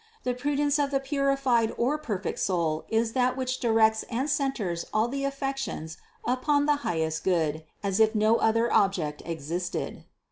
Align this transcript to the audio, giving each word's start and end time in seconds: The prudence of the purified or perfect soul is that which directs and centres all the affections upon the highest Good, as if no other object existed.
The 0.23 0.33
prudence 0.33 0.79
of 0.79 0.89
the 0.89 0.99
purified 0.99 1.71
or 1.77 1.99
perfect 1.99 2.39
soul 2.39 2.85
is 2.89 3.11
that 3.13 3.37
which 3.37 3.59
directs 3.59 4.01
and 4.09 4.27
centres 4.27 4.83
all 4.91 5.07
the 5.07 5.23
affections 5.25 5.97
upon 6.25 6.65
the 6.65 6.77
highest 6.77 7.23
Good, 7.23 7.63
as 7.83 7.99
if 7.99 8.15
no 8.15 8.37
other 8.37 8.73
object 8.73 9.21
existed. 9.25 10.03